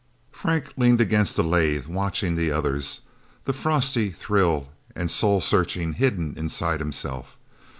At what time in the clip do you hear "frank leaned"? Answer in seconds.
0.31-0.99